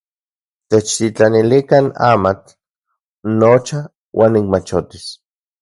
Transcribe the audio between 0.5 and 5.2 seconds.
Techtitlanilikan amatl nocha uan nikmachotis.